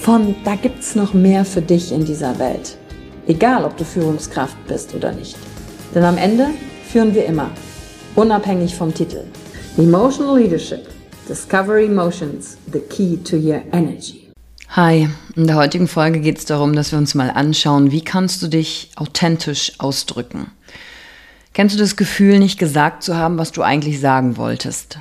[0.00, 2.76] von da gibt's noch mehr für dich in dieser Welt.
[3.26, 5.36] Egal, ob du Führungskraft bist oder nicht.
[5.94, 6.48] Denn am Ende
[6.90, 7.50] führen wir immer,
[8.14, 9.24] unabhängig vom Titel.
[9.76, 10.88] Emotional Leadership.
[11.28, 14.30] Discover Emotions, the key to your energy.
[14.70, 18.42] Hi, in der heutigen Folge geht es darum, dass wir uns mal anschauen, wie kannst
[18.42, 20.50] du dich authentisch ausdrücken.
[21.52, 25.00] Kennst du das Gefühl, nicht gesagt zu haben, was du eigentlich sagen wolltest?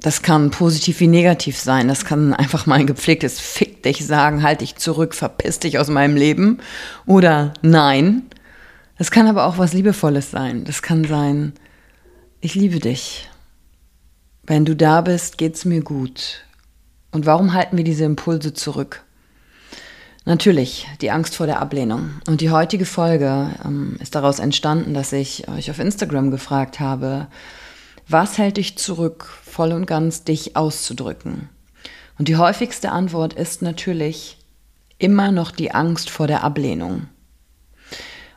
[0.00, 1.88] Das kann positiv wie negativ sein.
[1.88, 5.88] Das kann einfach mal ein gepflegtes Fick dich sagen, halt dich zurück, verpiss dich aus
[5.88, 6.58] meinem Leben.
[7.04, 8.22] Oder nein.
[8.96, 10.64] Das kann aber auch was Liebevolles sein.
[10.64, 11.52] Das kann sein,
[12.40, 13.28] ich liebe dich.
[14.44, 16.44] Wenn du da bist, geht's mir gut.
[17.10, 19.04] Und warum halten wir diese Impulse zurück?
[20.24, 22.10] Natürlich, die Angst vor der Ablehnung.
[22.26, 27.28] Und die heutige Folge ähm, ist daraus entstanden, dass ich euch auf Instagram gefragt habe,
[28.08, 31.48] was hält dich zurück, voll und ganz dich auszudrücken?
[32.18, 34.38] Und die häufigste Antwort ist natürlich
[34.98, 37.06] immer noch die Angst vor der Ablehnung.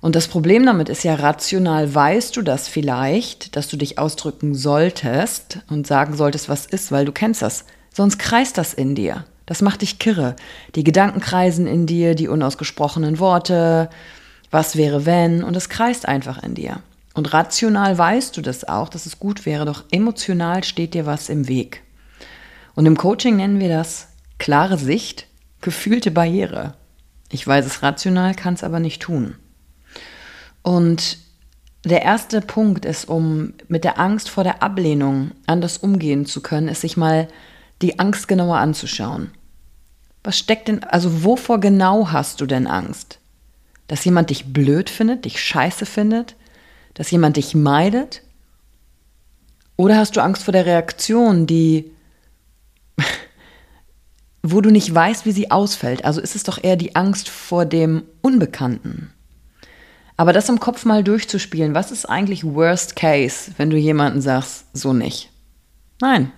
[0.00, 4.54] Und das Problem damit ist ja, rational weißt du das vielleicht, dass du dich ausdrücken
[4.54, 7.64] solltest und sagen solltest, was ist, weil du kennst das.
[7.94, 9.24] Sonst kreist das in dir.
[9.46, 10.36] Das macht dich kirre.
[10.74, 13.90] Die Gedanken kreisen in dir, die unausgesprochenen Worte,
[14.50, 16.82] was wäre wenn, und es kreist einfach in dir.
[17.14, 21.28] Und rational weißt du das auch, dass es gut wäre, doch emotional steht dir was
[21.28, 21.82] im Weg.
[22.74, 25.26] Und im Coaching nennen wir das klare Sicht,
[25.60, 26.74] gefühlte Barriere.
[27.30, 29.36] Ich weiß es rational, kann es aber nicht tun.
[30.62, 31.18] Und
[31.84, 36.68] der erste Punkt ist, um mit der Angst vor der Ablehnung anders umgehen zu können,
[36.68, 37.28] ist sich mal
[37.80, 39.30] die Angst genauer anzuschauen.
[40.22, 43.18] Was steckt denn, also wovor genau hast du denn Angst?
[43.88, 46.36] Dass jemand dich blöd findet, dich scheiße findet?
[46.94, 48.22] Dass jemand dich meidet?
[49.76, 51.90] Oder hast du Angst vor der Reaktion, die,
[54.42, 56.04] wo du nicht weißt, wie sie ausfällt?
[56.04, 59.12] Also ist es doch eher die Angst vor dem Unbekannten.
[60.16, 64.66] Aber das im Kopf mal durchzuspielen, was ist eigentlich Worst Case, wenn du jemanden sagst,
[64.74, 65.30] so nicht?
[66.02, 66.30] Nein,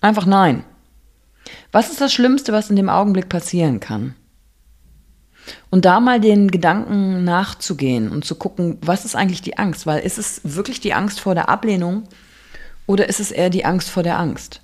[0.00, 0.64] einfach nein.
[1.70, 4.16] Was ist das Schlimmste, was in dem Augenblick passieren kann?
[5.70, 9.86] Und da mal den Gedanken nachzugehen und zu gucken, was ist eigentlich die Angst?
[9.86, 12.04] Weil ist es wirklich die Angst vor der Ablehnung
[12.86, 14.62] oder ist es eher die Angst vor der Angst?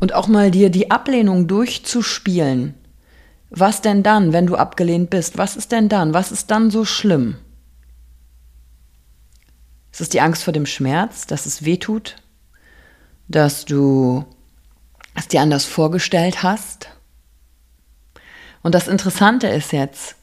[0.00, 2.74] Und auch mal dir die Ablehnung durchzuspielen.
[3.50, 5.38] Was denn dann, wenn du abgelehnt bist?
[5.38, 6.12] Was ist denn dann?
[6.12, 7.36] Was ist dann so schlimm?
[9.92, 12.16] Ist es die Angst vor dem Schmerz, dass es weh tut?
[13.28, 14.24] Dass du
[15.14, 16.88] es dir anders vorgestellt hast?
[18.64, 20.16] Und das Interessante ist jetzt,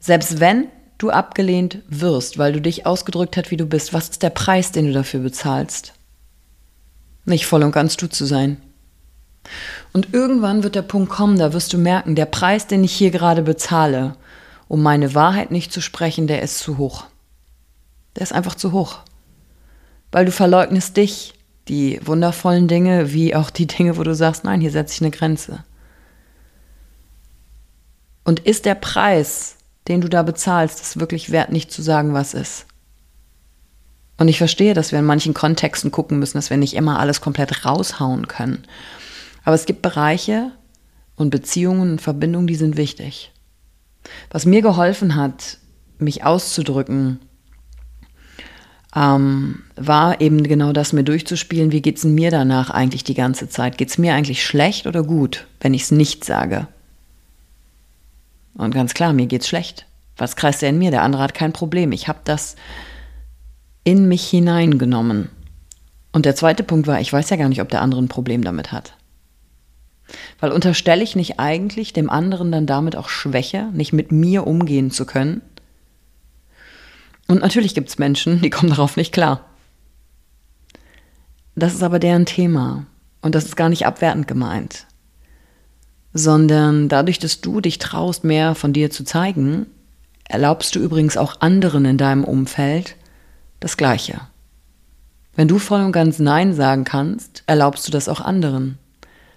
[0.00, 0.66] selbst wenn
[0.98, 4.72] du abgelehnt wirst, weil du dich ausgedrückt hast, wie du bist, was ist der Preis,
[4.72, 5.94] den du dafür bezahlst?
[7.24, 8.60] Nicht voll und ganz du zu sein.
[9.92, 13.12] Und irgendwann wird der Punkt kommen, da wirst du merken, der Preis, den ich hier
[13.12, 14.16] gerade bezahle,
[14.66, 17.04] um meine Wahrheit nicht zu sprechen, der ist zu hoch.
[18.16, 18.98] Der ist einfach zu hoch.
[20.10, 21.34] Weil du verleugnest dich,
[21.68, 25.12] die wundervollen Dinge, wie auch die Dinge, wo du sagst, nein, hier setze ich eine
[25.12, 25.64] Grenze.
[28.24, 29.56] Und ist der Preis,
[29.88, 32.66] den du da bezahlst, es wirklich wert, nicht zu sagen, was ist?
[34.18, 37.20] Und ich verstehe, dass wir in manchen Kontexten gucken müssen, dass wir nicht immer alles
[37.20, 38.64] komplett raushauen können.
[39.44, 40.52] Aber es gibt Bereiche
[41.16, 43.32] und Beziehungen und Verbindungen, die sind wichtig.
[44.30, 45.58] Was mir geholfen hat,
[45.98, 47.20] mich auszudrücken
[48.94, 53.78] ähm, war eben genau das, mir durchzuspielen, wie geht's mir danach eigentlich die ganze Zeit?
[53.78, 56.68] Geht's mir eigentlich schlecht oder gut, wenn ich es nicht sage?
[58.54, 59.86] Und ganz klar, mir geht's schlecht.
[60.16, 60.90] Was kreist er in mir?
[60.90, 61.92] Der andere hat kein Problem.
[61.92, 62.56] Ich habe das
[63.84, 65.30] in mich hineingenommen.
[66.12, 68.44] Und der zweite Punkt war, ich weiß ja gar nicht, ob der andere ein Problem
[68.44, 68.94] damit hat.
[70.40, 74.90] Weil unterstelle ich nicht eigentlich dem anderen dann damit auch Schwäche, nicht mit mir umgehen
[74.90, 75.40] zu können?
[77.28, 79.46] Und natürlich gibt es Menschen, die kommen darauf nicht klar.
[81.54, 82.86] Das ist aber deren Thema.
[83.22, 84.86] Und das ist gar nicht abwertend gemeint.
[86.14, 89.66] Sondern dadurch, dass du dich traust, mehr von dir zu zeigen,
[90.24, 92.96] erlaubst du übrigens auch anderen in deinem Umfeld
[93.60, 94.20] das Gleiche.
[95.34, 98.78] Wenn du voll und ganz Nein sagen kannst, erlaubst du das auch anderen,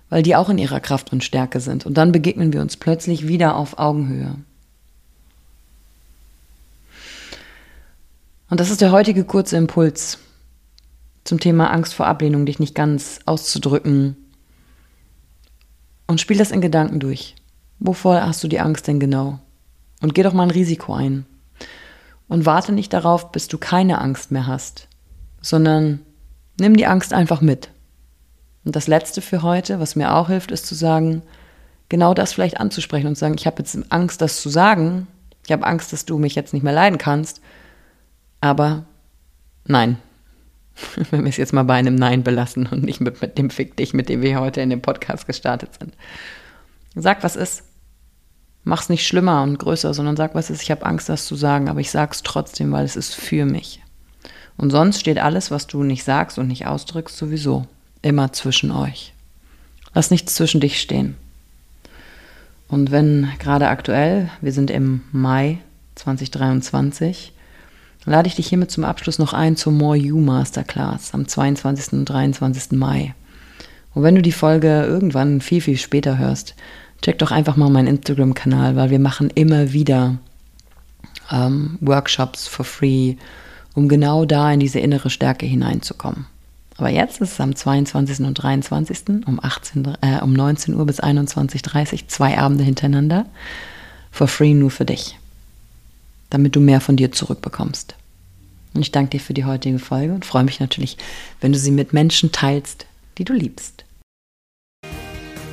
[0.09, 1.85] weil die auch in ihrer Kraft und Stärke sind.
[1.85, 4.35] Und dann begegnen wir uns plötzlich wieder auf Augenhöhe.
[8.49, 10.19] Und das ist der heutige kurze Impuls
[11.23, 14.15] zum Thema Angst vor Ablehnung, dich nicht ganz auszudrücken.
[16.07, 17.35] Und spiel das in Gedanken durch.
[17.79, 19.39] Wovor hast du die Angst denn genau?
[20.01, 21.25] Und geh doch mal ein Risiko ein.
[22.27, 24.87] Und warte nicht darauf, bis du keine Angst mehr hast,
[25.41, 25.99] sondern
[26.59, 27.69] nimm die Angst einfach mit.
[28.63, 31.21] Und das Letzte für heute, was mir auch hilft, ist zu sagen,
[31.89, 35.07] genau das vielleicht anzusprechen und zu sagen, ich habe jetzt Angst, das zu sagen.
[35.45, 37.41] Ich habe Angst, dass du mich jetzt nicht mehr leiden kannst.
[38.41, 38.85] Aber
[39.65, 39.97] nein.
[41.11, 43.77] Wenn wir es jetzt mal bei einem Nein belassen und nicht mit, mit dem Fick
[43.77, 45.93] dich, mit dem wir heute in dem Podcast gestartet sind.
[46.95, 47.63] Sag, was ist.
[48.63, 50.63] Mach's nicht schlimmer und größer, sondern sag, was ist.
[50.63, 53.81] Ich habe Angst, das zu sagen, aber ich sag's trotzdem, weil es ist für mich.
[54.57, 57.67] Und sonst steht alles, was du nicht sagst und nicht ausdrückst, sowieso
[58.01, 59.13] immer zwischen euch.
[59.93, 61.15] Lass nichts zwischen dich stehen.
[62.67, 65.59] Und wenn gerade aktuell, wir sind im Mai
[65.95, 67.33] 2023,
[68.05, 71.93] lade ich dich hiermit zum Abschluss noch ein zur More You Masterclass am 22.
[71.93, 72.71] und 23.
[72.73, 73.15] Mai.
[73.93, 76.55] Und wenn du die Folge irgendwann viel, viel später hörst,
[77.01, 80.17] check doch einfach mal meinen Instagram-Kanal, weil wir machen immer wieder
[81.31, 83.15] ähm, Workshops for free,
[83.73, 86.27] um genau da in diese innere Stärke hineinzukommen.
[86.77, 88.19] Aber jetzt ist es am 22.
[88.19, 89.25] und 23.
[89.25, 93.25] um, 18, äh, um 19 Uhr bis 21.30 Uhr, zwei Abende hintereinander,
[94.11, 95.17] for free nur für dich
[96.35, 97.95] damit du mehr von dir zurückbekommst.
[98.73, 100.97] Und ich danke dir für die heutige Folge und freue mich natürlich,
[101.39, 102.85] wenn du sie mit Menschen teilst,
[103.17, 103.85] die du liebst.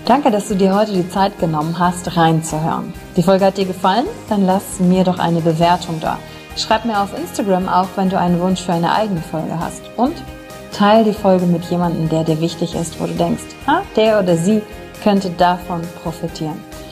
[0.05, 2.93] Danke, dass du dir heute die Zeit genommen hast, reinzuhören.
[3.17, 4.07] Die Folge hat dir gefallen?
[4.29, 6.19] Dann lass mir doch eine Bewertung da.
[6.57, 9.83] Schreib mir auf Instagram auch, wenn du einen Wunsch für eine eigene Folge hast.
[9.97, 10.17] Und
[10.73, 14.37] teile die Folge mit jemandem, der dir wichtig ist, wo du denkst, ha, der oder
[14.37, 14.63] sie
[15.05, 16.72] könnte davon profitieren.